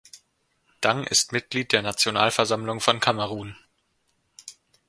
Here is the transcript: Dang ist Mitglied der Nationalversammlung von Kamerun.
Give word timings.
Dang 0.81 1.03
ist 1.05 1.31
Mitglied 1.31 1.71
der 1.73 1.83
Nationalversammlung 1.83 2.79
von 2.79 2.99
Kamerun. 2.99 3.55